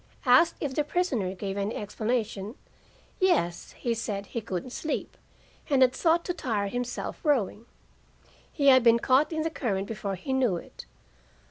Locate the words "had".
5.83-5.93, 8.57-8.81